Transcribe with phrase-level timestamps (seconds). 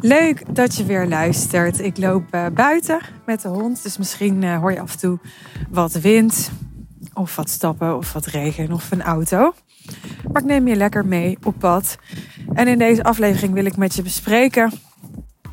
[0.00, 1.80] Leuk dat je weer luistert.
[1.80, 5.18] Ik loop uh, buiten met de hond, dus misschien uh, hoor je af en toe
[5.70, 6.50] wat wind,
[7.14, 9.54] of wat stappen, of wat regen, of een auto.
[10.32, 11.98] Maar ik neem je lekker mee op pad.
[12.52, 14.72] En in deze aflevering wil ik met je bespreken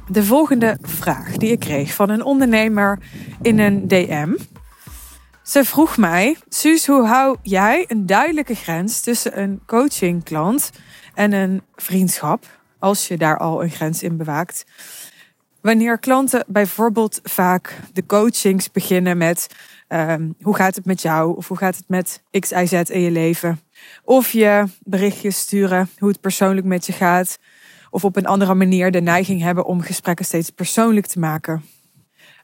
[0.10, 3.00] de volgende vraag die ik kreeg van een ondernemer
[3.42, 4.36] in een DM.
[5.44, 10.72] Ze vroeg mij: Suus, hoe hou jij een duidelijke grens tussen een coachingklant
[11.14, 12.57] en een vriendschap?
[12.80, 14.66] Als je daar al een grens in bewaakt.
[15.62, 19.48] Wanneer klanten bijvoorbeeld vaak de coachings beginnen met
[19.90, 23.02] um, hoe gaat het met jou of hoe gaat het met X, Y, Z in
[23.02, 23.60] je leven.
[24.04, 27.40] Of je berichtjes sturen hoe het persoonlijk met je gaat.
[27.90, 31.64] Of op een andere manier de neiging hebben om gesprekken steeds persoonlijk te maken.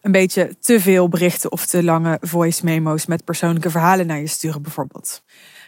[0.02, 4.28] Een beetje te veel berichten of te lange voice memo's met persoonlijke verhalen naar je
[4.28, 5.24] sturen bijvoorbeeld.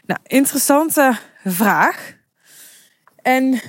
[0.06, 2.14] Nou, interessante vraag.
[3.22, 3.62] En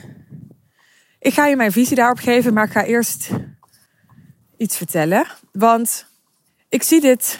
[1.18, 3.30] ik ga je mijn visie daarop geven, maar ik ga eerst
[4.56, 5.26] iets vertellen.
[5.52, 6.06] Want
[6.68, 7.38] ik zie dit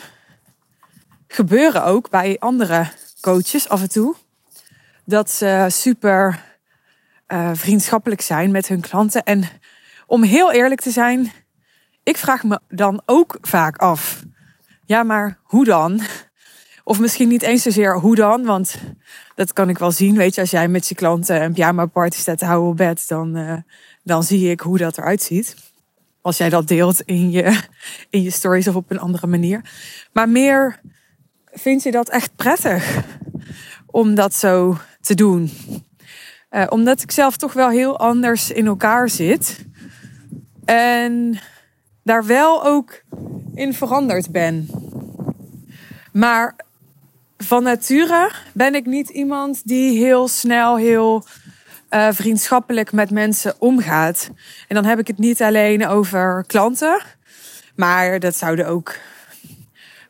[1.29, 2.89] gebeuren ook bij andere
[3.21, 4.15] coaches af en toe.
[5.05, 6.45] Dat ze super
[7.29, 9.23] uh, vriendschappelijk zijn met hun klanten.
[9.23, 9.45] En
[10.07, 11.33] om heel eerlijk te zijn,
[12.03, 14.23] ik vraag me dan ook vaak af.
[14.85, 16.01] Ja, maar hoe dan?
[16.89, 18.77] Of misschien niet eens zozeer hoe dan, want
[19.35, 20.17] dat kan ik wel zien.
[20.17, 23.09] Weet je, als jij met je klanten een pyjama party staat te houden op bed,
[23.09, 23.57] dan, uh,
[24.03, 25.57] dan zie ik hoe dat eruit ziet.
[26.21, 27.61] Als jij dat deelt in je,
[28.11, 29.71] in je stories of op een andere manier.
[30.13, 30.81] Maar meer,
[31.45, 33.05] vind je dat echt prettig
[33.87, 35.51] om dat zo te doen?
[36.51, 39.65] Uh, omdat ik zelf toch wel heel anders in elkaar zit.
[40.65, 41.39] En
[42.03, 43.03] daar wel ook
[43.55, 44.69] in veranderd ben.
[46.13, 46.65] Maar
[47.47, 51.25] van nature ben ik niet iemand die heel snel, heel
[51.91, 54.31] uh, vriendschappelijk met mensen omgaat.
[54.69, 57.03] En dan heb ik het niet alleen over klanten,
[57.75, 58.95] maar dat zouden ook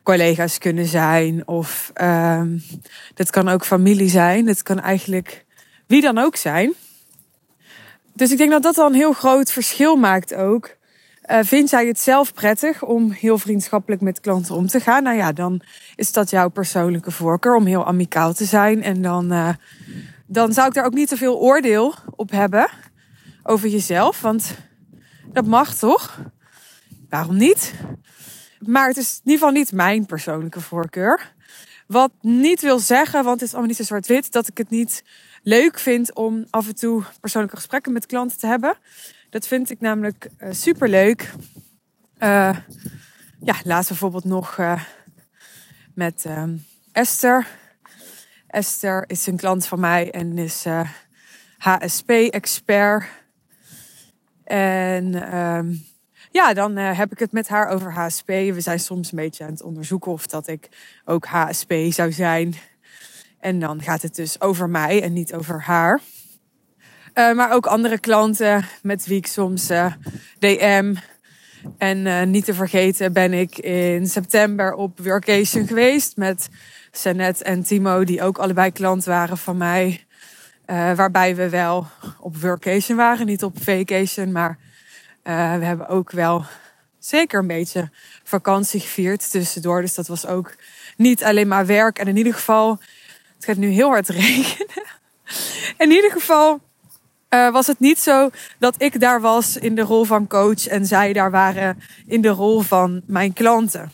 [0.03, 1.47] collega's kunnen zijn.
[1.47, 2.41] Of uh,
[3.13, 4.45] dat kan ook familie zijn.
[4.45, 5.45] Dat kan eigenlijk
[5.87, 6.73] wie dan ook zijn.
[8.13, 10.76] Dus ik denk dat dat dan een heel groot verschil maakt ook.
[11.27, 15.03] Uh, vind jij het zelf prettig om heel vriendschappelijk met klanten om te gaan?
[15.03, 15.61] Nou ja, dan
[15.95, 18.83] is dat jouw persoonlijke voorkeur om heel amicaal te zijn.
[18.83, 19.49] En dan, uh,
[20.25, 22.69] dan zou ik daar ook niet te veel oordeel op hebben
[23.43, 24.21] over jezelf.
[24.21, 24.55] Want
[25.33, 26.19] dat mag toch?
[27.09, 27.73] Waarom niet?
[28.59, 31.33] Maar het is in ieder geval niet mijn persoonlijke voorkeur.
[31.87, 35.03] Wat niet wil zeggen, want het is allemaal niet zo zwart-wit, dat ik het niet
[35.43, 38.77] leuk vind om af en toe persoonlijke gesprekken met klanten te hebben.
[39.29, 41.31] Dat vind ik namelijk uh, super leuk.
[42.19, 42.57] Uh,
[43.39, 44.83] ja, laatst bijvoorbeeld nog uh,
[45.93, 46.55] met ehm,
[46.91, 47.47] Esther.
[48.47, 50.65] Esther is een klant van mij en is
[51.57, 53.05] HSP-expert.
[54.43, 55.85] En um,
[56.31, 58.27] ja, dan heb ik het met haar over HSP.
[58.27, 60.69] We zijn soms een beetje aan het onderzoeken of dat ik
[61.05, 62.55] ook HSP zou zijn.
[63.39, 66.01] En dan gaat het dus over mij en niet over haar.
[67.17, 69.93] Uh, maar ook andere klanten met wie ik soms uh,
[70.39, 70.95] DM.
[71.77, 76.49] En uh, niet te vergeten ben ik in september op workation geweest met
[76.91, 80.05] Sanet en Timo, die ook allebei klant waren van mij.
[80.65, 81.87] waarbij we wel
[82.19, 84.57] op workation waren, niet op vacation, maar
[85.23, 85.31] we
[85.65, 86.45] hebben ook wel
[86.99, 87.89] zeker een beetje
[88.23, 89.81] vakantie gevierd tussendoor.
[89.81, 90.55] Dus dat was ook
[90.97, 91.99] niet alleen maar werk.
[91.99, 92.79] En in ieder geval,
[93.35, 94.85] het gaat nu heel hard regenen.
[95.77, 96.65] In ieder geval
[97.29, 98.29] uh, was het niet zo
[98.59, 102.29] dat ik daar was in de rol van coach en zij daar waren in de
[102.29, 103.91] rol van mijn klanten.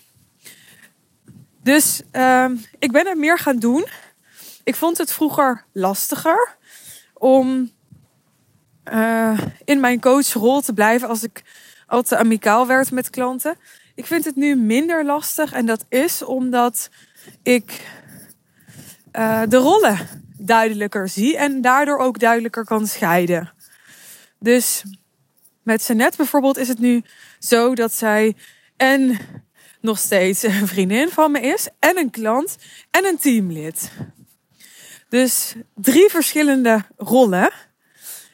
[1.63, 2.49] Dus uh,
[2.79, 3.85] ik ben het meer gaan doen.
[4.63, 6.55] Ik vond het vroeger lastiger
[7.13, 7.71] om
[8.93, 11.43] uh, in mijn coachrol te blijven als ik
[11.87, 13.57] al te amicaal werd met klanten.
[13.95, 16.89] Ik vind het nu minder lastig en dat is omdat
[17.43, 17.87] ik
[19.13, 23.53] uh, de rollen duidelijker zie en daardoor ook duidelijker kan scheiden.
[24.39, 24.83] Dus
[25.63, 27.03] met Sanet bijvoorbeeld is het nu
[27.39, 28.35] zo dat zij
[28.77, 29.17] en
[29.81, 32.57] nog steeds een vriendin van me is, en een klant
[32.91, 33.91] en een teamlid.
[35.09, 37.51] Dus drie verschillende rollen.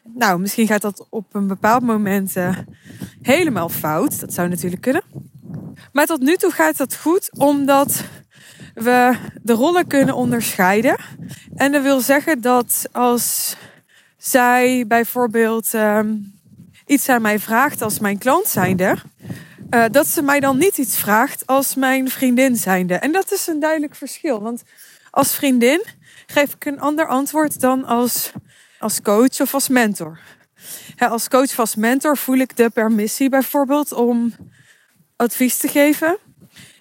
[0.04, 2.58] Nou, misschien gaat dat op een bepaald moment uh,
[3.22, 4.20] helemaal fout.
[4.20, 5.04] Dat zou natuurlijk kunnen.
[5.92, 8.04] Maar tot nu toe gaat dat goed, omdat
[8.84, 10.98] we de rollen kunnen onderscheiden.
[11.56, 13.56] En dat wil zeggen dat als
[14.18, 16.40] zij bijvoorbeeld um,
[16.86, 18.96] iets aan mij vraagt als mijn klant zijnde,
[19.70, 22.94] uh, dat ze mij dan niet iets vraagt als mijn vriendin zijnde.
[22.94, 24.42] En dat is een duidelijk verschil.
[24.42, 24.64] Want
[25.12, 25.84] als vriendin
[26.26, 28.32] geef ik een ander antwoord dan als,
[28.80, 30.20] als coach of als mentor.
[30.98, 34.34] als coach vast mentor voel ik de permissie bijvoorbeeld om
[35.16, 36.18] advies te geven.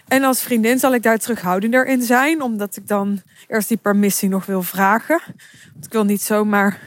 [0.08, 4.28] En als vriendin zal ik daar terughoudender in zijn, omdat ik dan eerst die permissie
[4.28, 5.20] nog wil vragen.
[5.72, 6.78] Want ik wil niet zomaar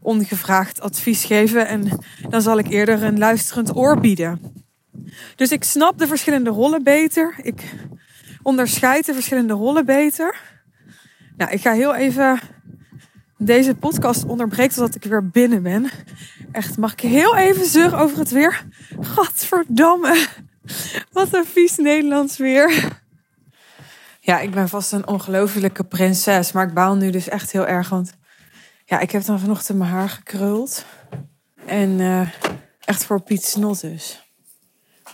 [0.00, 1.88] ongevraagd advies geven en
[2.28, 4.40] dan zal ik eerder een luisterend oor bieden.
[5.36, 7.34] Dus ik snap de verschillende rollen beter.
[7.42, 7.74] Ik
[8.42, 10.40] onderscheid de verschillende rollen beter.
[11.36, 12.40] Nou, ik ga heel even
[13.38, 15.90] deze podcast onderbreken totdat ik weer binnen ben.
[16.52, 18.64] Echt, mag ik heel even zeuren over het weer?
[19.00, 20.26] Gadverdamme.
[21.12, 23.02] Wat een vies Nederlands weer.
[24.20, 26.52] Ja, ik ben vast een ongelofelijke prinses.
[26.52, 27.88] Maar ik baal nu dus echt heel erg.
[27.88, 28.12] Want
[28.84, 30.84] ja, ik heb dan vanochtend mijn haar gekruld.
[31.66, 32.28] En uh,
[32.84, 34.22] echt voor Piet Snot dus.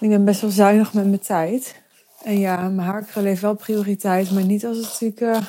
[0.01, 1.83] Ik ben best wel zuinig met mijn tijd.
[2.23, 4.31] En ja, mijn haarkrul heeft wel prioriteit.
[4.31, 5.47] Maar niet als het natuurlijk uh,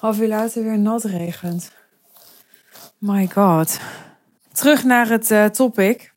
[0.00, 1.72] half uur later weer nat regent.
[2.98, 3.78] My god.
[4.52, 6.12] Terug naar het uh, topic.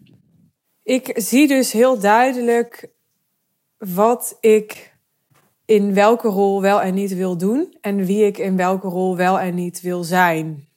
[0.83, 2.89] Ik zie dus heel duidelijk
[3.81, 4.93] wat ik
[5.65, 9.39] in welke rol wel en niet wil doen en wie ik in welke rol wel
[9.39, 10.67] en niet wil zijn.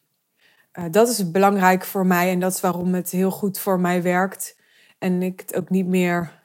[0.79, 4.03] Uh, dat is belangrijk voor mij en dat is waarom het heel goed voor mij
[4.03, 4.56] werkt
[4.99, 6.43] en ik het ook niet meer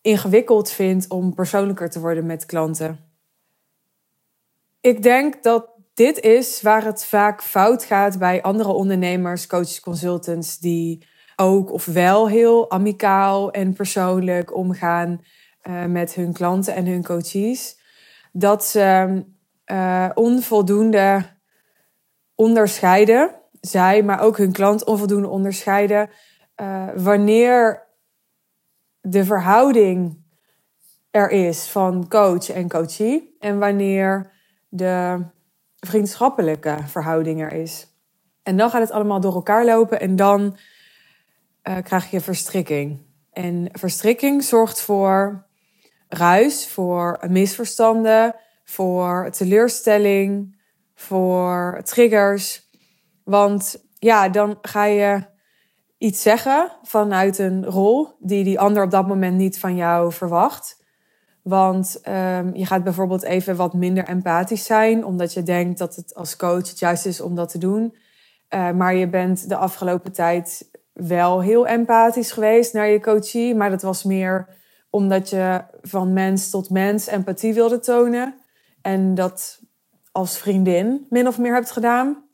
[0.00, 2.98] ingewikkeld vind om persoonlijker te worden met klanten.
[4.80, 10.58] Ik denk dat dit is waar het vaak fout gaat bij andere ondernemers, coaches, consultants
[10.58, 11.06] die
[11.36, 15.20] ook of wel heel amicaal en persoonlijk omgaan
[15.68, 17.78] uh, met hun klanten en hun coaches.
[18.32, 19.24] Dat ze
[19.66, 21.24] uh, onvoldoende
[22.34, 26.10] onderscheiden, zij, maar ook hun klant onvoldoende onderscheiden,
[26.60, 27.86] uh, wanneer
[29.00, 30.26] de verhouding
[31.10, 34.32] er is van coach en coachie en wanneer
[34.68, 35.24] de
[35.76, 37.86] vriendschappelijke verhouding er is.
[38.42, 40.56] En dan gaat het allemaal door elkaar lopen en dan
[41.82, 43.00] krijg je verstrikking.
[43.32, 45.47] En verstrikking zorgt voor
[46.08, 48.34] ruis, voor misverstanden,
[48.64, 50.60] voor teleurstelling,
[50.94, 52.70] voor triggers.
[53.24, 55.22] Want ja, dan ga je
[55.98, 60.86] iets zeggen vanuit een rol die die ander op dat moment niet van jou verwacht.
[61.42, 66.14] Want um, je gaat bijvoorbeeld even wat minder empathisch zijn, omdat je denkt dat het
[66.14, 67.96] als coach het juist is om dat te doen.
[68.54, 73.70] Uh, maar je bent de afgelopen tijd wel heel empathisch geweest naar je coachie, maar
[73.70, 74.56] dat was meer
[74.90, 78.34] omdat je van mens tot mens empathie wilde tonen.
[78.82, 79.60] En dat
[80.12, 82.26] als vriendin min of meer hebt gedaan.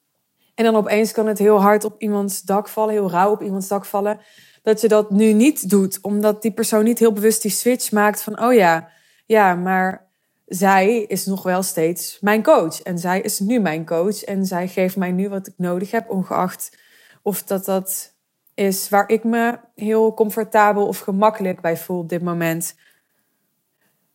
[0.55, 3.69] En dan opeens kan het heel hard op iemands dak vallen, heel rauw op iemands
[3.69, 4.21] dak vallen.
[4.62, 8.23] Dat je dat nu niet doet, omdat die persoon niet heel bewust die switch maakt
[8.23, 8.89] van: oh ja,
[9.27, 10.11] ja, maar
[10.47, 12.83] zij is nog wel steeds mijn coach.
[12.83, 14.23] En zij is nu mijn coach.
[14.23, 16.79] En zij geeft mij nu wat ik nodig heb, ongeacht
[17.23, 18.14] of dat dat
[18.55, 22.75] is waar ik me heel comfortabel of gemakkelijk bij voel op dit moment.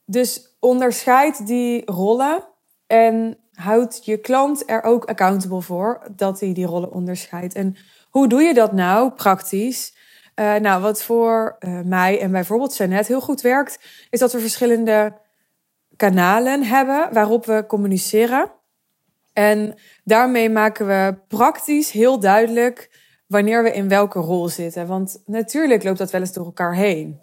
[0.05, 2.43] Dus onderscheid die rollen
[2.87, 7.53] en houd je klant er ook accountable voor dat hij die rollen onderscheidt.
[7.53, 7.75] En
[8.09, 9.97] hoe doe je dat nou praktisch?
[10.35, 14.39] Uh, nou, wat voor uh, mij en bijvoorbeeld Jeannette heel goed werkt, is dat we
[14.39, 15.17] verschillende
[15.95, 18.51] kanalen hebben waarop we communiceren.
[19.33, 22.89] En daarmee maken we praktisch heel duidelijk
[23.29, 24.87] wanneer we in welke rol zitten.
[24.87, 27.19] Want natuurlijk loopt dat wel eens door elkaar heen.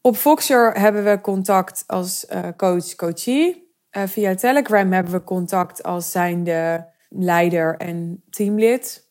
[0.00, 3.70] Op Voxer hebben we contact als uh, coach, coachee.
[3.92, 9.08] Uh, via Telegram hebben we contact als zijnde leider en teamlid.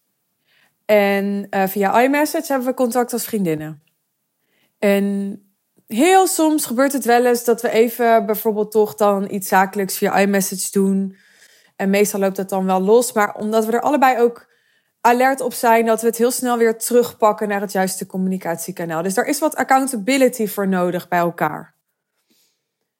[0.86, 3.84] En uh, via iMessage hebben we contact als vriendinnen.
[4.80, 5.38] En
[5.88, 10.18] heel soms gebeurt het wel eens dat we even bijvoorbeeld toch dan iets zakelijks via
[10.18, 11.16] iMessage doen.
[11.76, 13.14] En meestal loopt dat dan wel los.
[13.14, 14.50] Maar omdat we er allebei ook
[15.02, 19.04] alert op zijn dat we het heel snel weer terugpakken naar het juiste communicatiekanaal.
[19.04, 21.76] Dus daar is wat accountability voor nodig bij elkaar.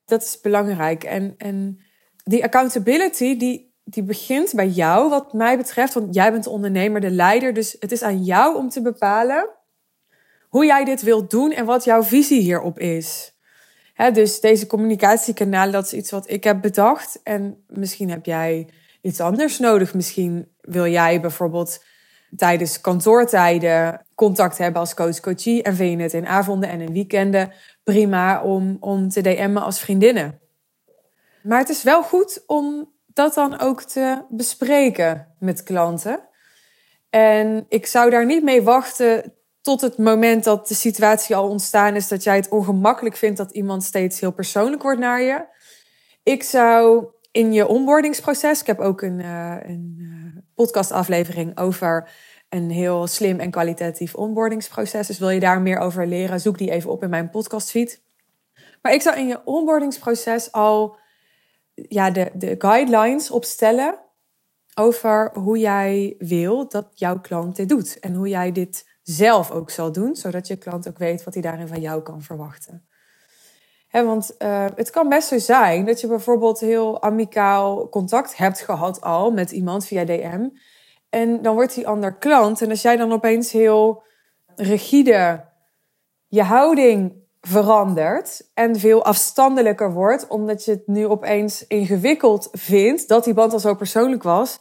[0.06, 1.04] Dat is belangrijk.
[1.04, 1.80] En, en
[2.24, 5.94] die accountability, die, die begint bij jou, wat mij betreft.
[5.94, 7.54] Want jij bent de ondernemer, de leider.
[7.54, 9.50] Dus het is aan jou om te bepalen
[10.50, 13.34] hoe jij dit wilt doen en wat jouw visie hierop is.
[14.14, 17.20] dus deze communicatiekanaal, dat is iets wat ik heb bedacht.
[17.24, 18.70] En misschien heb jij
[19.02, 19.94] iets anders nodig.
[19.94, 21.84] Misschien wil jij bijvoorbeeld
[22.36, 25.64] tijdens kantoortijden contact hebben als coach-coachie.
[25.64, 27.52] En vind je het in avonden en in weekenden
[27.84, 30.40] prima om, om te DM'en als vriendinnen.
[31.44, 36.20] Maar het is wel goed om dat dan ook te bespreken met klanten.
[37.10, 41.96] En ik zou daar niet mee wachten tot het moment dat de situatie al ontstaan
[41.96, 45.46] is dat jij het ongemakkelijk vindt dat iemand steeds heel persoonlijk wordt naar je.
[46.24, 50.21] Ik zou in je onboardingsproces, ik heb ook een, uh, een uh,
[50.62, 52.10] podcastaflevering over
[52.50, 55.08] een heel slim en kwalitatief onboardingsproces.
[55.08, 58.02] Dus wil je daar meer over leren, zoek die even op in mijn podcastfeed.
[58.82, 60.98] Maar ik zou in je onboardingsproces al
[61.74, 64.00] ja, de, de guidelines opstellen
[64.76, 68.00] over hoe jij wil dat jouw klant dit doet.
[68.00, 71.44] En hoe jij dit zelf ook zal doen, zodat je klant ook weet wat hij
[71.44, 72.88] daarin van jou kan verwachten.
[73.92, 79.02] Want uh, het kan best zo zijn dat je bijvoorbeeld heel amicaal contact hebt gehad
[79.02, 80.48] al met iemand via DM.
[81.10, 82.62] En dan wordt die ander klant.
[82.62, 84.04] En als jij dan opeens heel
[84.56, 85.46] rigide
[86.28, 93.24] je houding verandert en veel afstandelijker wordt, omdat je het nu opeens ingewikkeld vindt dat
[93.24, 94.60] die band al zo persoonlijk was,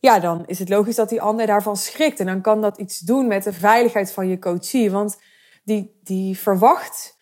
[0.00, 2.20] ja, dan is het logisch dat die ander daarvan schrikt.
[2.20, 4.90] En dan kan dat iets doen met de veiligheid van je coachie.
[4.90, 5.18] Want
[5.64, 7.18] die, die verwacht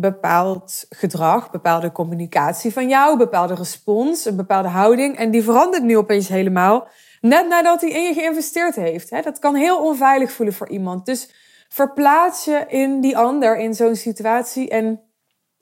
[0.00, 5.16] bepaald gedrag, bepaalde communicatie van jou, bepaalde respons, een bepaalde houding.
[5.16, 6.88] En die verandert nu opeens helemaal,
[7.20, 9.10] net nadat hij in je geïnvesteerd heeft.
[9.24, 11.06] Dat kan heel onveilig voelen voor iemand.
[11.06, 11.30] Dus
[11.68, 15.00] verplaats je in die ander, in zo'n situatie en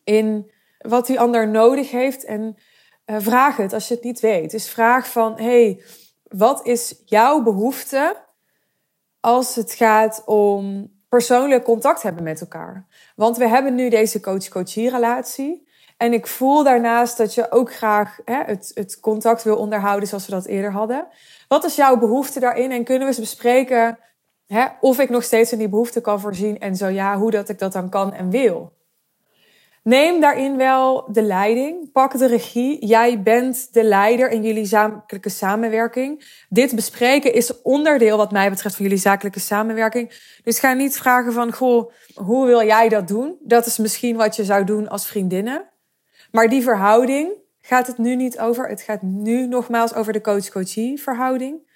[0.05, 2.25] in wat die ander nodig heeft.
[2.25, 2.57] En
[3.07, 4.51] uh, vraag het als je het niet weet.
[4.51, 5.83] Dus vraag van, hey,
[6.23, 8.17] wat is jouw behoefte
[9.21, 12.87] als het gaat om persoonlijk contact hebben met elkaar?
[13.17, 15.67] Want we hebben nu deze coach-coachie relatie.
[15.97, 20.27] En ik voel daarnaast dat je ook graag hè, het, het contact wil onderhouden zoals
[20.27, 21.07] we dat eerder hadden.
[21.49, 22.71] Wat is jouw behoefte daarin?
[22.71, 23.99] En kunnen we eens bespreken
[24.47, 26.59] hè, of ik nog steeds in die behoefte kan voorzien?
[26.59, 28.78] En zo ja, hoe dat ik dat dan kan en wil.
[29.89, 31.93] Neem daarin wel de leiding.
[31.93, 32.87] Pak de regie.
[32.87, 36.25] Jij bent de leider in jullie zakelijke samenwerking.
[36.49, 40.37] Dit bespreken is onderdeel, wat mij betreft, van jullie zakelijke samenwerking.
[40.45, 43.37] Dus ga niet vragen van, goh, hoe wil jij dat doen?
[43.41, 45.69] Dat is misschien wat je zou doen als vriendinnen.
[46.31, 48.69] Maar die verhouding gaat het nu niet over.
[48.69, 51.71] Het gaat nu nogmaals over de coach-coachie verhouding.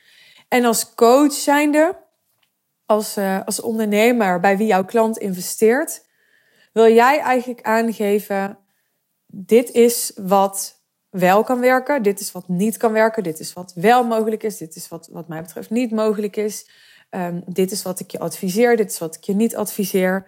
[0.49, 1.97] En als coach zijnde,
[2.87, 6.11] als, uh, als ondernemer bij wie jouw klant investeert
[6.73, 8.59] wil jij eigenlijk aangeven:
[9.27, 13.73] dit is wat wel kan werken, dit is wat niet kan werken, dit is wat
[13.75, 16.71] wel mogelijk is, dit is wat, wat mij betreft niet mogelijk is.
[17.11, 20.27] Um, dit is wat ik je adviseer, dit is wat ik je niet adviseer.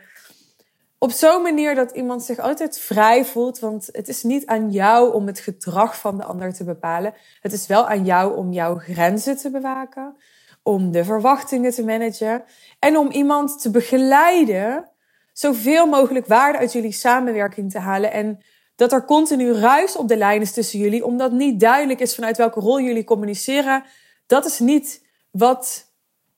[0.99, 5.15] Op zo'n manier dat iemand zich altijd vrij voelt, want het is niet aan jou
[5.15, 7.15] om het gedrag van de ander te bepalen.
[7.41, 10.17] Het is wel aan jou om jouw grenzen te bewaken,
[10.63, 12.45] om de verwachtingen te managen
[12.79, 14.89] en om iemand te begeleiden
[15.35, 18.13] zoveel mogelijk waarde uit jullie samenwerking te halen.
[18.13, 18.41] En
[18.77, 22.37] dat er continu ruis op de lijn is tussen jullie, omdat niet duidelijk is vanuit
[22.37, 23.85] welke rol jullie communiceren.
[24.27, 25.93] Dat is niet wat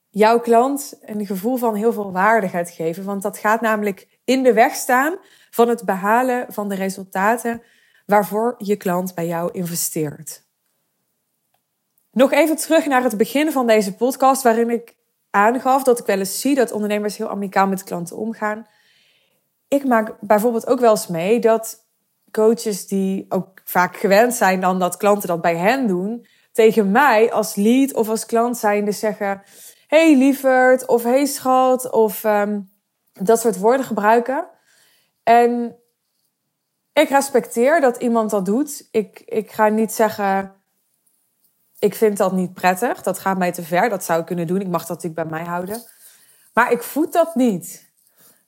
[0.09, 3.03] jouw klant een gevoel van heel veel waarde gaat geven.
[3.03, 5.15] Want dat gaat namelijk in de weg staan
[5.49, 7.61] van het behalen van de resultaten
[8.05, 10.45] waarvoor je klant bij jou investeert.
[12.11, 14.95] Nog even terug naar het begin van deze podcast, waarin ik
[15.29, 18.67] aangaf dat ik wel eens zie dat ondernemers heel amicaal met klanten omgaan
[19.67, 21.85] ik maak bijvoorbeeld ook wel eens mee dat
[22.31, 27.31] coaches die ook vaak gewend zijn dan dat klanten dat bij hen doen, tegen mij
[27.31, 29.41] als lead of als klant zijnde zeggen:
[29.87, 32.71] Hey lieverd, of hey schat, of um,
[33.13, 34.47] dat soort woorden gebruiken.
[35.23, 35.75] En
[36.93, 38.87] ik respecteer dat iemand dat doet.
[38.91, 40.55] Ik, ik ga niet zeggen:
[41.79, 44.61] Ik vind dat niet prettig, dat gaat mij te ver, dat zou ik kunnen doen.
[44.61, 45.81] Ik mag dat natuurlijk bij mij houden.
[46.53, 47.91] Maar ik voed dat niet.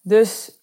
[0.02, 0.59] Dus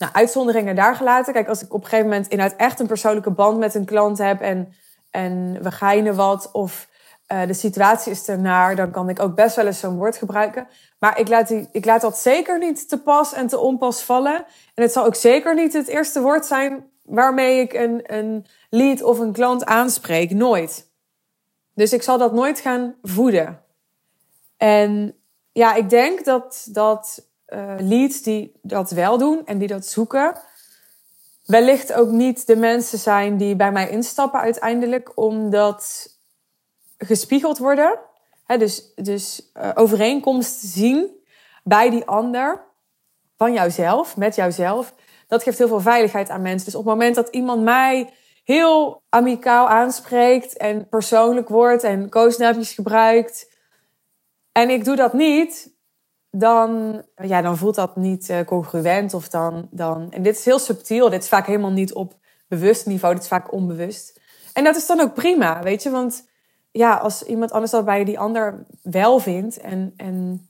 [0.00, 1.32] nou, uitzonderingen daar gelaten.
[1.32, 4.18] Kijk, als ik op een gegeven moment inderdaad echt een persoonlijke band met een klant
[4.18, 4.72] heb en,
[5.10, 6.88] en we geinen wat of
[7.32, 10.68] uh, de situatie is ernaar, dan kan ik ook best wel eens zo'n woord gebruiken.
[10.98, 14.44] Maar ik laat, die, ik laat dat zeker niet te pas en te onpas vallen.
[14.74, 19.02] En het zal ook zeker niet het eerste woord zijn waarmee ik een, een lead
[19.02, 20.30] of een klant aanspreek.
[20.30, 20.90] Nooit.
[21.74, 23.62] Dus ik zal dat nooit gaan voeden.
[24.56, 25.14] En
[25.52, 30.34] ja, ik denk dat, dat uh, leads die dat wel doen en die dat zoeken,
[31.44, 36.08] wellicht ook niet de mensen zijn die bij mij instappen uiteindelijk, omdat
[36.98, 37.98] gespiegeld worden.
[38.44, 41.18] Hè, dus dus uh, overeenkomst zien
[41.64, 42.64] bij die ander
[43.36, 44.94] van jouzelf, met jouzelf.
[45.28, 46.64] Dat geeft heel veel veiligheid aan mensen.
[46.64, 48.12] Dus op het moment dat iemand mij
[48.44, 53.58] heel amicaal aanspreekt en persoonlijk wordt en koosnaapjes gebruikt.
[54.52, 55.72] En ik doe dat niet,
[56.30, 59.14] dan, ja, dan voelt dat niet uh, congruent.
[59.14, 61.10] Of dan, dan, en dit is heel subtiel.
[61.10, 62.14] Dit is vaak helemaal niet op
[62.48, 63.14] bewust niveau.
[63.14, 64.20] Dit is vaak onbewust.
[64.52, 65.90] En dat is dan ook prima, weet je.
[65.90, 66.28] Want
[66.70, 69.58] ja, als iemand anders dat bij die ander wel vindt...
[69.58, 70.48] en, en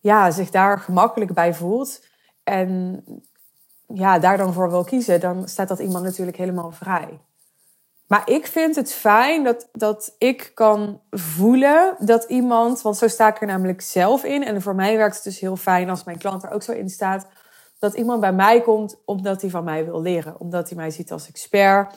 [0.00, 2.06] ja, zich daar gemakkelijk bij voelt...
[2.42, 3.04] en
[3.86, 5.20] ja, daar dan voor wil kiezen...
[5.20, 7.20] dan staat dat iemand natuurlijk helemaal vrij.
[8.14, 13.28] Maar ik vind het fijn dat, dat ik kan voelen dat iemand, want zo sta
[13.28, 14.44] ik er namelijk zelf in.
[14.44, 16.90] En voor mij werkt het dus heel fijn als mijn klant er ook zo in
[16.90, 17.26] staat.
[17.78, 20.40] Dat iemand bij mij komt omdat hij van mij wil leren.
[20.40, 21.94] Omdat hij mij ziet als expert.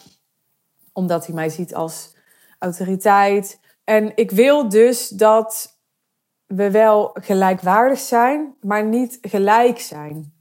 [0.94, 2.16] Omdat hij mij ziet als
[2.60, 3.60] autoriteit.
[3.84, 5.80] En ik wil dus dat
[6.46, 10.37] we wel gelijkwaardig zijn, maar niet gelijk zijn.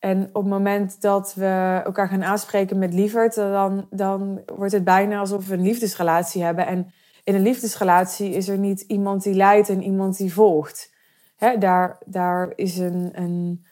[0.00, 4.84] En op het moment dat we elkaar gaan aanspreken met lieverd, dan, dan wordt het
[4.84, 6.66] bijna alsof we een liefdesrelatie hebben.
[6.66, 6.92] En
[7.24, 10.92] in een liefdesrelatie is er niet iemand die leidt en iemand die volgt.
[11.36, 13.66] Hè, daar, daar is een, een,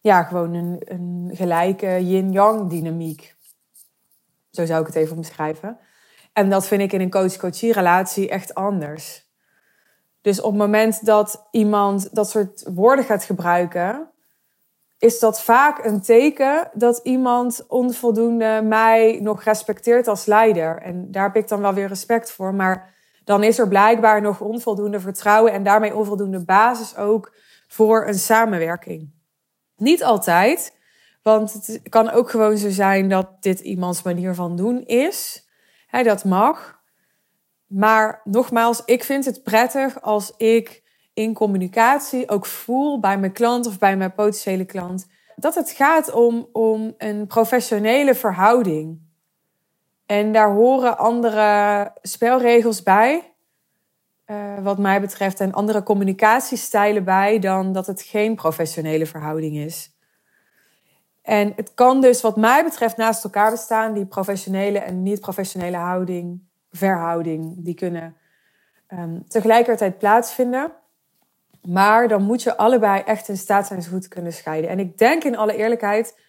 [0.00, 3.36] ja, gewoon een, een gelijke yin-yang dynamiek.
[4.50, 5.78] Zo zou ik het even omschrijven.
[6.32, 9.26] En dat vind ik in een coach-coachie relatie echt anders.
[10.20, 14.10] Dus op het moment dat iemand dat soort woorden gaat gebruiken,
[14.98, 20.82] is dat vaak een teken dat iemand onvoldoende mij nog respecteert als leider.
[20.82, 22.54] En daar heb ik dan wel weer respect voor.
[22.54, 27.32] Maar dan is er blijkbaar nog onvoldoende vertrouwen en daarmee onvoldoende basis ook
[27.68, 29.10] voor een samenwerking.
[29.76, 30.76] Niet altijd,
[31.22, 35.48] want het kan ook gewoon zo zijn dat dit iemands manier van doen is.
[35.90, 36.80] dat mag.
[37.66, 40.82] Maar nogmaals, ik vind het prettig als ik
[41.18, 45.06] in communicatie ook voel bij mijn klant of bij mijn potentiële klant
[45.36, 49.00] dat het gaat om, om een professionele verhouding.
[50.06, 53.32] En daar horen andere spelregels bij,
[54.26, 59.96] uh, wat mij betreft, en andere communicatiestijlen bij dan dat het geen professionele verhouding is.
[61.22, 66.40] En het kan dus, wat mij betreft, naast elkaar bestaan, die professionele en niet-professionele houding,
[66.70, 68.16] verhouding, die kunnen
[68.88, 70.72] um, tegelijkertijd plaatsvinden.
[71.62, 74.70] Maar dan moet je allebei echt in staat zijn goed te kunnen scheiden.
[74.70, 76.20] En ik denk in alle eerlijkheid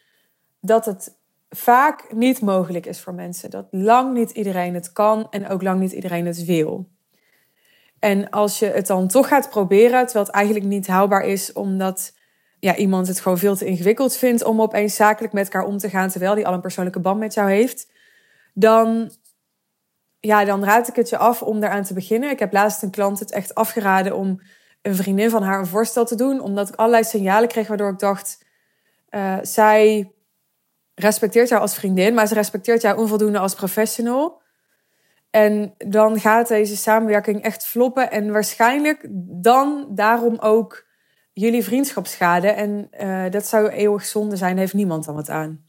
[0.62, 1.18] dat het
[1.50, 3.50] vaak niet mogelijk is voor mensen.
[3.50, 6.90] Dat lang niet iedereen het kan en ook lang niet iedereen het wil.
[8.00, 12.18] En als je het dan toch gaat proberen, terwijl het eigenlijk niet haalbaar is, omdat
[12.60, 15.90] ja, iemand het gewoon veel te ingewikkeld vindt om opeens zakelijk met elkaar om te
[15.90, 17.92] gaan, terwijl die al een persoonlijke band met jou heeft,
[18.54, 19.12] dan,
[20.20, 22.30] ja, dan raad ik het je af om daaraan te beginnen.
[22.30, 24.42] Ik heb laatst een klant het echt afgeraden om
[24.82, 28.00] een vriendin van haar een voorstel te doen, omdat ik allerlei signalen kreeg waardoor ik
[28.00, 28.46] dacht,
[29.10, 30.12] uh, zij
[30.96, 34.42] respecteert jou als vriendin, maar ze respecteert jou onvoldoende als professional.
[35.30, 39.08] En dan gaat deze samenwerking echt floppen en waarschijnlijk
[39.42, 40.86] dan daarom ook
[41.34, 42.56] jullie vriendschap schaden.
[42.56, 45.68] En uh, dat zou eeuwig zonde zijn, heeft niemand dan wat aan.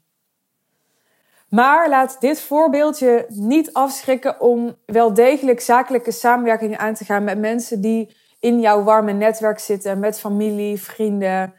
[1.48, 7.38] Maar laat dit voorbeeldje niet afschrikken om wel degelijk zakelijke samenwerkingen aan te gaan met
[7.38, 11.54] mensen die in jouw warme netwerk zitten met familie, vrienden,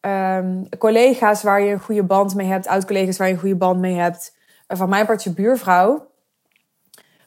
[0.00, 3.80] um, collega's waar je een goede band mee hebt, oud-collega's waar je een goede band
[3.80, 4.36] mee hebt.
[4.68, 6.08] Uh, van mijn part je buurvrouw.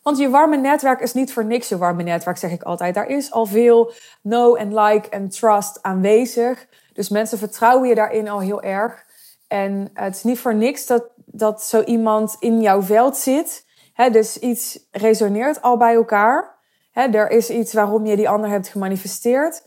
[0.04, 2.96] Want je warme netwerk is niet voor niks je warme netwerk, zeg ik altijd.
[2.96, 6.68] Daar is al veel know and like en trust aanwezig.
[6.94, 9.06] Dus mensen vertrouwen je daarin al heel erg.
[9.48, 13.66] En het is niet voor niks dat, dat zo iemand in jouw veld zit.
[14.12, 16.53] Dus iets resoneert al bij elkaar.
[16.94, 19.66] Er is iets waarom je die ander hebt gemanifesteerd.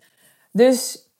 [0.53, 1.11] Dus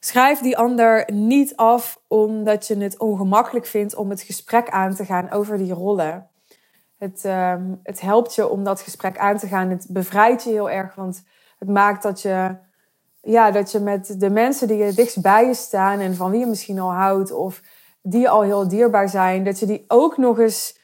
[0.00, 5.04] schrijf die ander niet af omdat je het ongemakkelijk vindt om het gesprek aan te
[5.04, 6.30] gaan over die rollen.
[6.98, 9.70] Het, ehm, het helpt je om dat gesprek aan te gaan.
[9.70, 11.22] Het bevrijdt je heel erg, want
[11.58, 12.56] het maakt dat je,
[13.22, 16.40] ja, dat je met de mensen die je dichtst bij je staan en van wie
[16.40, 17.62] je misschien al houdt of
[18.02, 20.78] die al heel dierbaar zijn, dat je die ook nog eens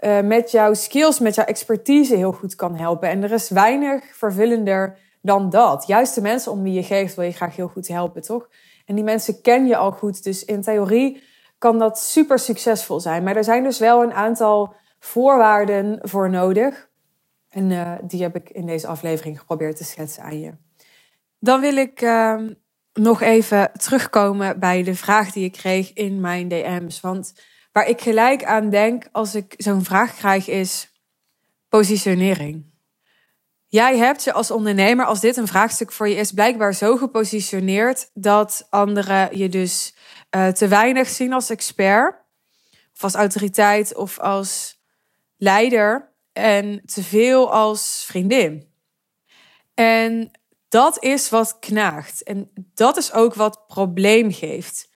[0.00, 3.08] uh, met jouw skills, met jouw expertise heel goed kan helpen.
[3.08, 5.86] En er is weinig vervullender dan dat.
[5.86, 8.48] Juist de mensen om wie je geeft wil je graag heel goed helpen, toch?
[8.86, 10.24] En die mensen ken je al goed.
[10.24, 11.22] Dus in theorie
[11.58, 13.22] kan dat super succesvol zijn.
[13.22, 16.88] Maar er zijn dus wel een aantal voorwaarden voor nodig.
[17.48, 20.52] En uh, die heb ik in deze aflevering geprobeerd te schetsen aan je.
[21.38, 22.40] Dan wil ik uh,
[22.92, 27.00] nog even terugkomen bij de vraag die ik kreeg in mijn DM's.
[27.00, 27.32] Want
[27.72, 30.92] Waar ik gelijk aan denk als ik zo'n vraag krijg is
[31.68, 32.66] positionering.
[33.66, 38.10] Jij hebt je als ondernemer, als dit een vraagstuk voor je is, blijkbaar zo gepositioneerd
[38.14, 39.94] dat anderen je dus
[40.36, 42.14] uh, te weinig zien als expert,
[42.94, 44.80] of als autoriteit, of als
[45.36, 48.72] leider, en te veel als vriendin.
[49.74, 50.30] En
[50.68, 52.22] dat is wat knaagt.
[52.22, 54.87] En dat is ook wat probleem geeft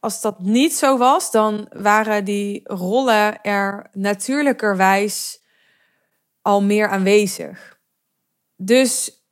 [0.00, 5.42] als dat niet zo was, dan waren die rollen er natuurlijkerwijs
[6.42, 7.80] al meer aanwezig.
[8.56, 9.22] Dus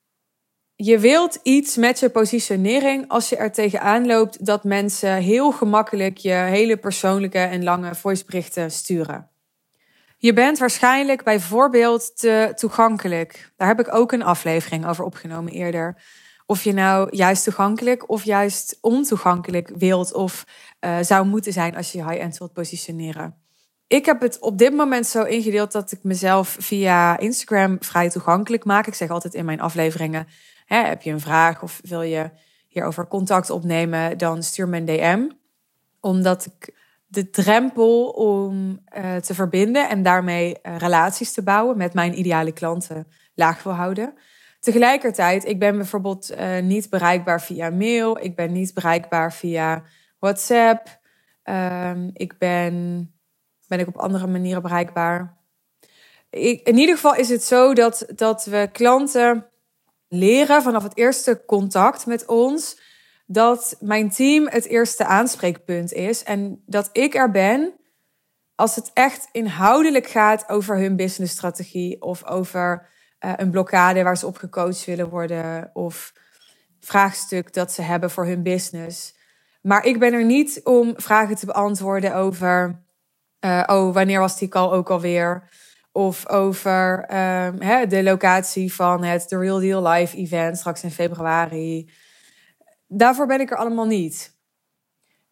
[0.75, 6.17] je wilt iets met je positionering als je er tegenaan loopt dat mensen heel gemakkelijk
[6.17, 9.31] je hele persoonlijke en lange voiceberichten sturen.
[10.17, 13.53] Je bent waarschijnlijk bijvoorbeeld te toegankelijk.
[13.57, 16.03] Daar heb ik ook een aflevering over opgenomen eerder.
[16.51, 20.45] Of je nou juist toegankelijk of juist ontoegankelijk wilt of
[20.81, 23.35] uh, zou moeten zijn als je high-end wilt positioneren.
[23.87, 28.65] Ik heb het op dit moment zo ingedeeld dat ik mezelf via Instagram vrij toegankelijk
[28.65, 28.87] maak.
[28.87, 30.27] Ik zeg altijd in mijn afleveringen:
[30.67, 32.31] heb je een vraag of wil je
[32.69, 35.29] hierover contact opnemen, dan stuur me een DM.
[36.01, 36.75] Omdat ik
[37.07, 42.53] de drempel om uh, te verbinden en daarmee uh, relaties te bouwen met mijn ideale
[42.53, 44.15] klanten laag wil houden.
[44.61, 48.19] Tegelijkertijd, ik ben bijvoorbeeld uh, niet bereikbaar via mail.
[48.25, 49.83] Ik ben niet bereikbaar via
[50.19, 51.01] WhatsApp.
[51.45, 53.07] Um, ik ben,
[53.69, 55.39] ben ik op andere manieren bereikbaar.
[56.31, 59.47] Ik, in ieder geval is het zo dat, dat we klanten
[60.09, 62.81] leren vanaf het eerste contact met ons
[63.27, 67.73] dat mijn team het eerste aanspreekpunt is en dat ik er ben
[68.55, 72.89] als het echt inhoudelijk gaat over hun businessstrategie of over
[73.25, 76.13] uh, een blokkade waar ze op gecoacht willen worden of
[76.81, 79.15] vraagstuk dat ze hebben voor hun business.
[79.63, 82.83] Maar ik ben er niet om vragen te beantwoorden over,
[83.41, 85.49] uh, oh, wanneer was die call ook alweer?
[85.93, 90.91] Of over uh, hè, de locatie van het The Real Deal Live event straks in
[90.91, 91.91] februari.
[92.87, 94.39] Daarvoor ben ik er allemaal niet.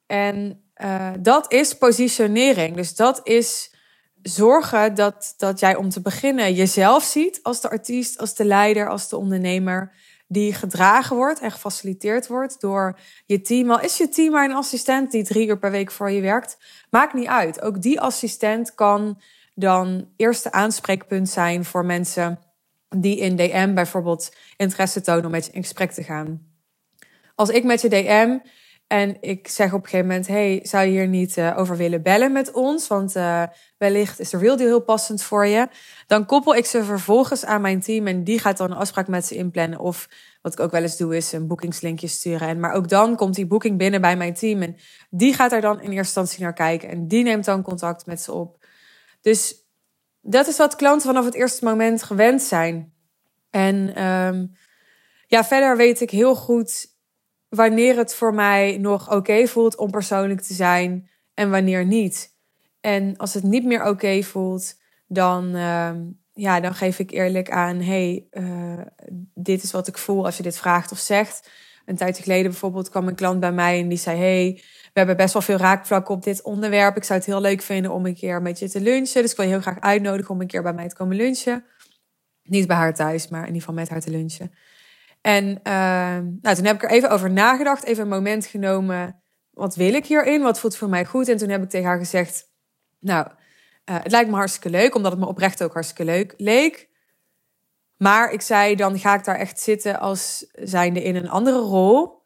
[0.07, 2.77] En uh, dat is positionering.
[2.77, 3.75] Dus dat is
[4.29, 8.89] zorgen dat, dat jij om te beginnen jezelf ziet als de artiest, als de leider,
[8.89, 9.93] als de ondernemer.
[10.27, 13.71] Die gedragen wordt en gefaciliteerd wordt door je team.
[13.71, 16.59] Al is je team maar een assistent die drie uur per week voor je werkt.
[16.91, 17.61] Maakt niet uit.
[17.61, 19.21] Ook die assistent kan
[19.55, 22.39] dan eerste aanspreekpunt zijn voor mensen
[22.89, 26.47] die in DM bijvoorbeeld interesse tonen om met je in gesprek te gaan.
[27.35, 28.39] Als ik met je DM
[28.89, 32.03] en ik zeg op een gegeven moment: Hey, zou je hier niet uh, over willen
[32.03, 32.87] bellen met ons?
[32.87, 33.43] Want uh,
[33.79, 35.69] wellicht is de real heel passend voor je.
[36.07, 39.27] Dan koppel ik ze vervolgens aan mijn team en die gaat dan een afspraak met
[39.27, 39.79] ze inplannen.
[39.79, 40.09] Of
[40.43, 42.49] wat ik ook wel eens doe, is een boekingslinkje sturen.
[42.49, 44.77] En, maar ook dan komt die boeking binnen bij mijn team en
[45.11, 48.21] die gaat er dan in eerste instantie naar kijken en die neemt dan contact met
[48.21, 48.65] ze op.
[49.21, 49.55] Dus
[50.21, 52.93] dat is wat klanten vanaf het eerste moment gewend zijn.
[53.51, 54.53] En um,
[55.27, 56.97] ja, verder weet ik heel goed
[57.49, 62.37] wanneer het voor mij nog oké voelt om persoonlijk te zijn en wanneer niet.
[62.81, 64.75] En als het niet meer oké voelt,
[65.07, 68.81] dan, um, ja, dan geef ik eerlijk aan: hey, uh,
[69.35, 71.51] dit is wat ik voel als je dit vraagt of zegt.
[71.85, 75.17] Een tijdje geleden bijvoorbeeld kwam een klant bij mij en die zei: Hey, we hebben
[75.17, 76.97] best wel veel raakvlakken op dit onderwerp.
[76.97, 79.23] Ik zou het heel leuk vinden om een keer met je te lunchen.
[79.23, 81.65] Dus ik wil je heel graag uitnodigen om een keer bij mij te komen lunchen.
[82.43, 84.53] Niet bij haar thuis, maar in ieder geval met haar te lunchen.
[85.21, 89.23] En uh, nou, toen heb ik er even over nagedacht, even een moment genomen.
[89.51, 90.43] Wat wil ik hierin?
[90.43, 91.29] Wat voelt voor mij goed?
[91.29, 92.51] En toen heb ik tegen haar gezegd:
[92.99, 96.89] Nou, uh, het lijkt me hartstikke leuk, omdat het me oprecht ook hartstikke leuk leek.
[97.97, 102.23] Maar ik zei: Dan ga ik daar echt zitten als zijnde in een andere rol.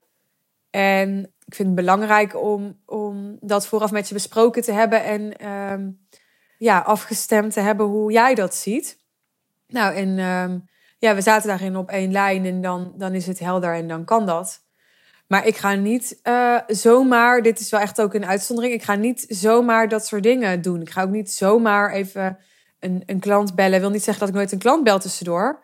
[0.71, 5.49] En ik vind het belangrijk om, om dat vooraf met je besproken te hebben en
[5.49, 6.07] um,
[6.59, 8.99] ja, afgestemd te hebben hoe jij dat ziet.
[9.67, 10.69] Nou, en um,
[11.03, 14.05] ja, we zaten daarin op één lijn en dan, dan is het helder en dan
[14.05, 14.65] kan dat.
[15.27, 18.95] Maar ik ga niet uh, zomaar, dit is wel echt ook een uitzondering, ik ga
[18.95, 20.81] niet zomaar dat soort dingen doen.
[20.81, 22.39] Ik ga ook niet zomaar even
[22.81, 23.75] een, een klant bellen.
[23.75, 25.63] Ik wil niet zeggen dat ik nooit een klant bel tussendoor.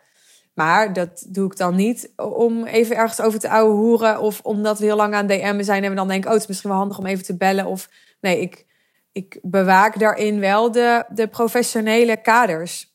[0.53, 4.19] Maar dat doe ik dan niet om even ergens over te ouwe hoeren.
[4.19, 6.27] Of omdat we heel lang aan DM'en zijn en we dan denken...
[6.27, 7.65] oh, het is misschien wel handig om even te bellen.
[7.65, 7.89] Of
[8.21, 8.65] nee, ik,
[9.11, 12.93] ik bewaak daarin wel de, de professionele kaders.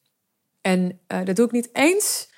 [0.61, 2.33] En uh, dat doe ik niet eens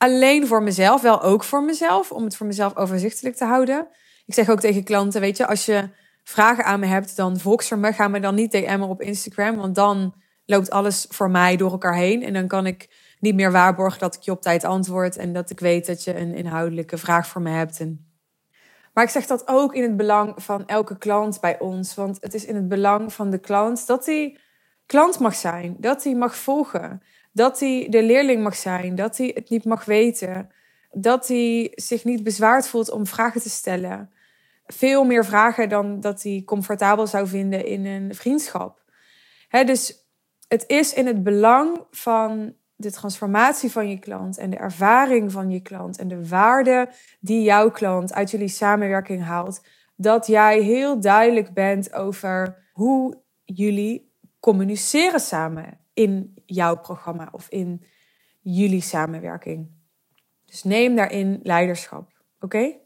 [0.00, 1.02] alleen voor mezelf.
[1.02, 3.88] Wel ook voor mezelf, om het voor mezelf overzichtelijk te houden.
[4.26, 5.88] Ik zeg ook tegen klanten, weet je, als je
[6.24, 7.16] vragen aan me hebt...
[7.16, 9.56] dan volks me, ga me dan niet DM'en op Instagram.
[9.56, 10.14] Want dan
[10.46, 12.22] loopt alles voor mij door elkaar heen.
[12.22, 15.50] En dan kan ik niet meer waarborgen dat ik je op tijd antwoord en dat
[15.50, 17.80] ik weet dat je een inhoudelijke vraag voor me hebt.
[17.80, 18.04] En...
[18.92, 21.94] Maar ik zeg dat ook in het belang van elke klant bij ons.
[21.94, 24.38] Want het is in het belang van de klant dat hij
[24.86, 29.30] klant mag zijn, dat hij mag volgen, dat hij de leerling mag zijn, dat hij
[29.34, 30.50] het niet mag weten,
[30.92, 34.10] dat hij zich niet bezwaard voelt om vragen te stellen.
[34.66, 38.82] Veel meer vragen dan dat hij comfortabel zou vinden in een vriendschap.
[39.50, 40.08] dus
[40.48, 45.50] het is in het belang van de transformatie van je klant en de ervaring van
[45.50, 46.88] je klant en de waarde
[47.20, 49.66] die jouw klant uit jullie samenwerking haalt,
[49.96, 57.84] dat jij heel duidelijk bent over hoe jullie communiceren samen in jouw programma of in
[58.40, 59.70] jullie samenwerking.
[60.44, 62.22] Dus neem daarin leiderschap.
[62.40, 62.78] Oké?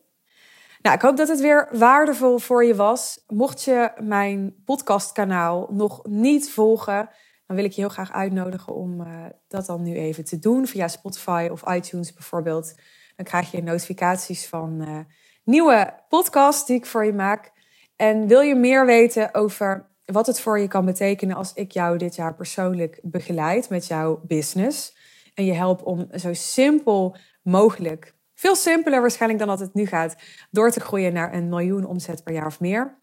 [0.81, 3.25] Nou, ik hoop dat het weer waardevol voor je was.
[3.27, 7.09] Mocht je mijn podcastkanaal nog niet volgen,
[7.47, 10.67] dan wil ik je heel graag uitnodigen om uh, dat dan nu even te doen
[10.67, 12.75] via Spotify of iTunes bijvoorbeeld.
[13.17, 14.99] Dan krijg je notificaties van uh,
[15.45, 17.53] nieuwe podcasts die ik voor je maak.
[17.97, 21.99] En wil je meer weten over wat het voor je kan betekenen als ik jou
[21.99, 24.97] dit jaar persoonlijk begeleid met jouw business?
[25.35, 30.17] En je help om zo simpel mogelijk, veel simpeler waarschijnlijk dan dat het nu gaat,
[30.51, 32.99] door te groeien naar een miljoen omzet per jaar of meer.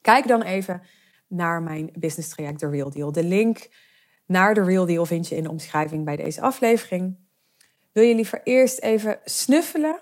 [0.00, 0.82] Kijk dan even
[1.28, 3.12] naar mijn business traject The Real Deal.
[3.12, 3.68] De link
[4.26, 7.16] naar The Real Deal vind je in de omschrijving bij deze aflevering.
[7.92, 9.98] Wil je liever eerst even snuffelen?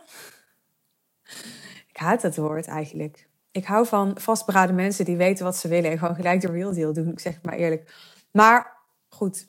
[1.89, 3.29] Ik haat dat woord eigenlijk.
[3.55, 6.73] Ik hou van vastberaden mensen die weten wat ze willen en gewoon gelijk de real
[6.73, 7.09] deal doen.
[7.09, 7.95] Ik zeg het maar eerlijk.
[8.31, 8.77] Maar
[9.09, 9.49] goed,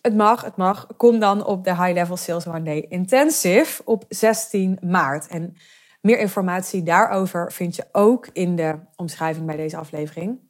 [0.00, 0.86] het mag, het mag.
[0.96, 5.26] Kom dan op de High Level Sales One Day Intensive op 16 maart.
[5.26, 5.56] En
[6.00, 10.40] meer informatie daarover vind je ook in de omschrijving bij deze aflevering.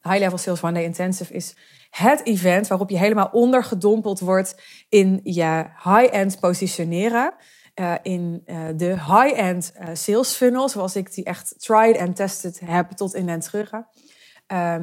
[0.00, 1.56] De High Level Sales One Day Intensive is
[1.90, 7.34] het event waarop je helemaal ondergedompeld wordt in je high-end positioneren.
[7.80, 12.60] Uh, in uh, de high-end uh, sales funnel, zoals ik die echt tried and tested
[12.64, 13.70] heb tot in den terug.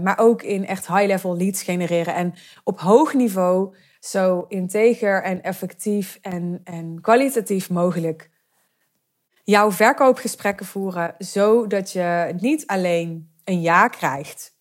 [0.04, 6.20] maar ook in echt high-level leads genereren en op hoog niveau zo integer en effectief
[6.22, 8.30] en, en kwalitatief mogelijk
[9.44, 14.56] jouw verkoopgesprekken voeren, zodat je niet alleen een ja krijgt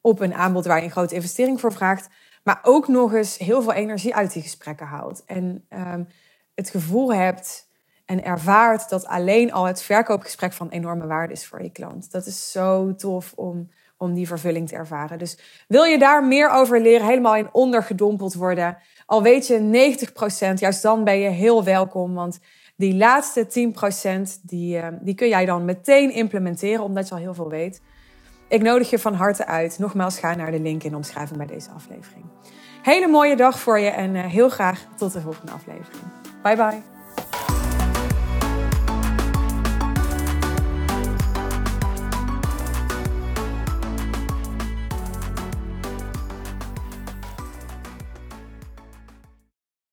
[0.00, 2.08] op een aanbod waar je een grote investering voor vraagt,
[2.42, 5.24] maar ook nog eens heel veel energie uit die gesprekken haalt.
[5.24, 6.08] En um,
[6.54, 7.68] het gevoel hebt
[8.10, 12.12] en ervaart dat alleen al het verkoopgesprek van enorme waarde is voor je klant.
[12.12, 15.18] Dat is zo tof om, om die vervulling te ervaren.
[15.18, 19.58] Dus wil je daar meer over leren, helemaal in ondergedompeld worden, al weet je
[20.54, 22.14] 90%, juist dan ben je heel welkom.
[22.14, 22.38] Want
[22.76, 27.34] die laatste 10% die, uh, die kun jij dan meteen implementeren, omdat je al heel
[27.34, 27.82] veel weet.
[28.48, 29.78] Ik nodig je van harte uit.
[29.78, 32.24] Nogmaals, ga naar de link in de omschrijving bij deze aflevering.
[32.82, 36.02] Hele mooie dag voor je en uh, heel graag tot de volgende aflevering.
[36.42, 36.99] Bye bye.